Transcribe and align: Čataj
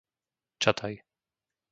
Čataj 0.61 0.93